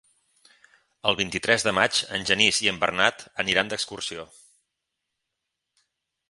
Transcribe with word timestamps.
El 1.09 1.17
vint-i-tres 1.19 1.65
de 1.67 1.73
maig 1.79 1.99
en 2.19 2.25
Genís 2.29 2.61
i 2.67 2.71
en 2.71 2.79
Bernat 2.85 3.23
iran 3.55 3.71
d'excursió. 3.73 4.27